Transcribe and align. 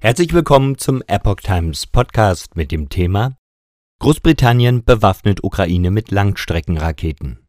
Herzlich 0.00 0.32
willkommen 0.32 0.78
zum 0.78 1.02
Epoch 1.08 1.40
Times 1.42 1.88
Podcast 1.88 2.54
mit 2.54 2.70
dem 2.70 2.88
Thema 2.88 3.32
Großbritannien 3.98 4.84
bewaffnet 4.84 5.42
Ukraine 5.42 5.90
mit 5.90 6.12
Langstreckenraketen. 6.12 7.40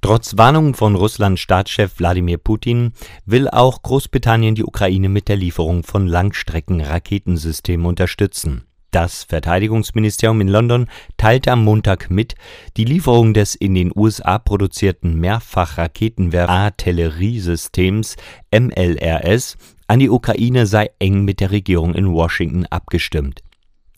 Trotz 0.00 0.38
Warnungen 0.38 0.72
von 0.72 0.94
Russlands 0.94 1.42
Staatschef 1.42 1.98
Wladimir 1.98 2.38
Putin 2.38 2.94
will 3.26 3.46
auch 3.46 3.82
Großbritannien 3.82 4.54
die 4.54 4.64
Ukraine 4.64 5.10
mit 5.10 5.28
der 5.28 5.36
Lieferung 5.36 5.82
von 5.82 6.06
Langstreckenraketensystemen 6.06 7.84
unterstützen. 7.84 8.64
Das 8.90 9.24
Verteidigungsministerium 9.24 10.40
in 10.40 10.48
London 10.48 10.86
teilte 11.18 11.52
am 11.52 11.62
Montag 11.62 12.10
mit, 12.10 12.36
die 12.78 12.86
Lieferung 12.86 13.34
des 13.34 13.54
in 13.54 13.74
den 13.74 13.92
USA 13.94 14.38
produzierten 14.38 15.20
Mehrfachraketenwerfer-Artilleriesystems 15.20 18.16
MLRS 18.50 19.58
an 19.92 19.98
die 19.98 20.08
Ukraine 20.08 20.64
sei 20.64 20.90
eng 21.00 21.26
mit 21.26 21.40
der 21.40 21.50
Regierung 21.50 21.94
in 21.94 22.10
Washington 22.10 22.64
abgestimmt. 22.64 23.42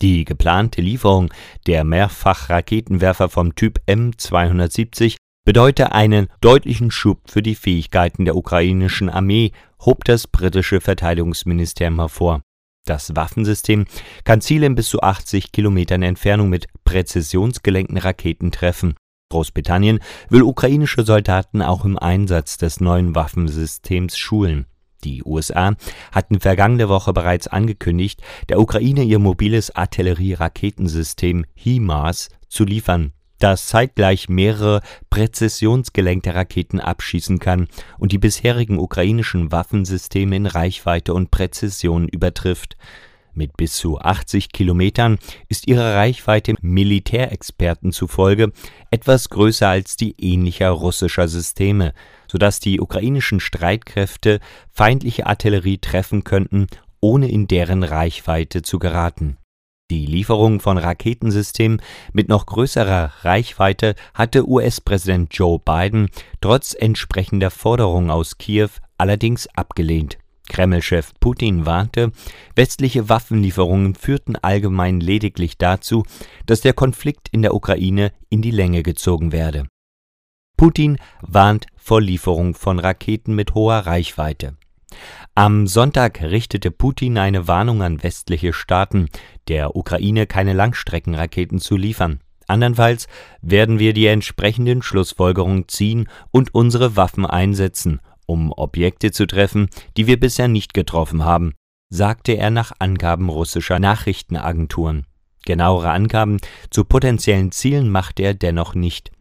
Die 0.01 0.25
geplante 0.25 0.81
Lieferung 0.81 1.33
der 1.67 1.85
Mehrfachraketenwerfer 1.85 3.29
vom 3.29 3.55
Typ 3.55 3.79
M270 3.87 5.15
bedeute 5.45 5.93
einen 5.93 6.27
deutlichen 6.41 6.91
Schub 6.91 7.21
für 7.31 7.41
die 7.41 7.55
Fähigkeiten 7.55 8.25
der 8.25 8.35
ukrainischen 8.35 9.09
Armee, 9.09 9.53
hob 9.85 10.03
das 10.03 10.27
britische 10.27 10.81
Verteidigungsministerium 10.81 11.99
hervor. 12.01 12.41
Das 12.85 13.15
Waffensystem 13.15 13.85
kann 14.25 14.41
Ziele 14.41 14.65
in 14.65 14.75
bis 14.75 14.89
zu 14.89 15.01
80 15.01 15.53
Kilometern 15.53 16.01
Entfernung 16.01 16.49
mit 16.49 16.67
präzisionsgelenkten 16.83 17.99
Raketen 17.99 18.51
treffen. 18.51 18.95
Großbritannien 19.31 19.99
will 20.27 20.43
ukrainische 20.43 21.05
Soldaten 21.05 21.61
auch 21.61 21.85
im 21.85 21.97
Einsatz 21.97 22.57
des 22.57 22.81
neuen 22.81 23.15
Waffensystems 23.15 24.17
schulen. 24.17 24.65
Die 25.05 25.23
USA 25.23 25.75
hatten 26.11 26.39
vergangene 26.39 26.89
Woche 26.89 27.13
bereits 27.13 27.47
angekündigt, 27.47 28.21
der 28.49 28.59
Ukraine 28.59 29.03
ihr 29.03 29.19
mobiles 29.19 29.75
Artillerie-Raketensystem 29.75 31.45
HIMARS 31.53 32.29
zu 32.49 32.63
liefern, 32.63 33.13
das 33.37 33.67
zeitgleich 33.67 34.29
mehrere 34.29 34.81
präzisionsgelenkte 35.11 36.33
Raketen 36.33 36.79
abschießen 36.79 37.37
kann 37.37 37.67
und 37.99 38.13
die 38.13 38.17
bisherigen 38.17 38.79
ukrainischen 38.79 39.51
Waffensysteme 39.51 40.35
in 40.35 40.47
Reichweite 40.47 41.13
und 41.13 41.29
Präzision 41.29 42.07
übertrifft. 42.07 42.75
Mit 43.37 43.57
bis 43.57 43.73
zu 43.73 43.99
80 43.99 44.53
Kilometern 44.53 45.19
ist 45.49 45.67
ihre 45.67 45.93
Reichweite 45.93 46.55
Militärexperten 46.61 47.91
zufolge 47.91 48.53
etwas 48.91 49.29
größer 49.29 49.67
als 49.67 49.97
die 49.97 50.15
ähnlicher 50.17 50.69
russischer 50.69 51.27
Systeme, 51.27 51.93
sodass 52.27 52.61
die 52.61 52.79
ukrainischen 52.79 53.41
Streitkräfte 53.41 54.39
feindliche 54.71 55.27
Artillerie 55.27 55.79
treffen 55.79 56.23
könnten, 56.23 56.67
ohne 57.01 57.29
in 57.29 57.47
deren 57.47 57.83
Reichweite 57.83 58.61
zu 58.61 58.79
geraten. 58.79 59.35
Die 59.91 60.05
Lieferung 60.05 60.61
von 60.61 60.77
Raketensystemen 60.77 61.81
mit 62.13 62.29
noch 62.29 62.45
größerer 62.45 63.11
Reichweite 63.23 63.95
hatte 64.13 64.47
US-Präsident 64.47 65.35
Joe 65.35 65.59
Biden 65.59 66.07
trotz 66.39 66.73
entsprechender 66.73 67.51
Forderungen 67.51 68.11
aus 68.11 68.37
Kiew 68.37 68.69
allerdings 68.97 69.47
abgelehnt 69.55 70.17
Kreml-Chef 70.47 71.11
Putin 71.19 71.65
warnte, 71.65 72.11
westliche 72.55 73.09
Waffenlieferungen 73.09 73.95
führten 73.95 74.35
allgemein 74.35 74.99
lediglich 74.99 75.57
dazu, 75.57 76.03
dass 76.45 76.61
der 76.61 76.73
Konflikt 76.73 77.29
in 77.31 77.41
der 77.41 77.53
Ukraine 77.53 78.11
in 78.29 78.41
die 78.41 78.51
Länge 78.51 78.83
gezogen 78.83 79.31
werde. 79.31 79.67
Putin 80.57 80.97
warnt 81.21 81.67
vor 81.75 82.01
Lieferung 82.01 82.55
von 82.55 82.79
Raketen 82.79 83.35
mit 83.35 83.53
hoher 83.53 83.79
Reichweite. 83.79 84.55
Am 85.33 85.67
Sonntag 85.67 86.21
richtete 86.21 86.71
Putin 86.71 87.17
eine 87.17 87.47
Warnung 87.47 87.81
an 87.83 88.01
westliche 88.03 88.53
Staaten, 88.53 89.09
der 89.49 89.75
Ukraine 89.75 90.27
keine 90.27 90.53
Langstreckenraketen 90.53 91.59
zu 91.59 91.75
liefern. 91.75 92.21
Andernfalls 92.47 93.07
werden 93.41 93.79
wir 93.79 93.93
die 93.93 94.05
entsprechenden 94.05 94.81
Schlussfolgerungen 94.81 95.67
ziehen 95.67 96.07
und 96.31 96.53
unsere 96.53 96.95
Waffen 96.95 97.25
einsetzen, 97.25 97.99
um 98.25 98.51
Objekte 98.51 99.11
zu 99.11 99.25
treffen, 99.25 99.69
die 99.97 100.07
wir 100.07 100.19
bisher 100.19 100.47
nicht 100.47 100.73
getroffen 100.73 101.23
haben, 101.23 101.53
sagte 101.89 102.33
er 102.33 102.49
nach 102.49 102.71
Angaben 102.79 103.29
russischer 103.29 103.79
Nachrichtenagenturen. 103.79 105.05
Genauere 105.45 105.91
Angaben 105.91 106.39
zu 106.71 106.83
potenziellen 106.83 107.51
Zielen 107.51 107.89
machte 107.89 108.23
er 108.23 108.33
dennoch 108.33 108.73
nicht. 108.73 109.11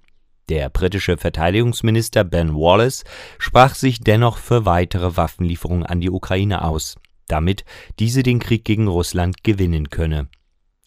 Der 0.48 0.69
britische 0.69 1.16
Verteidigungsminister 1.16 2.25
Ben 2.25 2.54
Wallace 2.54 3.04
sprach 3.38 3.75
sich 3.75 4.00
dennoch 4.00 4.38
für 4.38 4.66
weitere 4.66 5.16
Waffenlieferungen 5.16 5.87
an 5.87 6.00
die 6.00 6.10
Ukraine 6.10 6.64
aus, 6.64 6.97
damit 7.28 7.64
diese 7.98 8.22
den 8.22 8.41
Krieg 8.41 8.64
gegen 8.64 8.88
Russland 8.88 9.43
gewinnen 9.43 9.91
könne. 9.91 10.28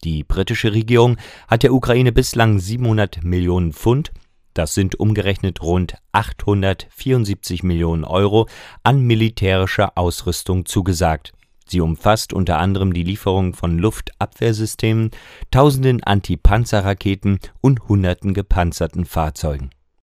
Die 0.03 0.23
britische 0.23 0.73
Regierung 0.73 1.17
hat 1.47 1.63
der 1.63 1.73
Ukraine 1.73 2.11
bislang 2.11 2.59
700 2.59 3.23
Millionen 3.23 3.73
Pfund 3.73 4.11
das 4.57 4.73
sind 4.73 4.99
umgerechnet 4.99 5.61
rund 5.61 5.95
874 6.11 7.63
Millionen 7.63 8.03
Euro 8.03 8.47
an 8.83 9.01
militärischer 9.01 9.97
Ausrüstung 9.97 10.65
zugesagt. 10.65 11.33
Sie 11.67 11.81
umfasst 11.81 12.33
unter 12.33 12.59
anderem 12.59 12.93
die 12.93 13.03
Lieferung 13.03 13.53
von 13.53 13.77
Luftabwehrsystemen, 13.77 15.11
tausenden 15.51 16.01
Antipanzerraketen 16.03 17.39
und 17.61 17.87
hunderten 17.87 18.33
gepanzerten 18.33 19.05
Fahrzeugen 19.05 19.69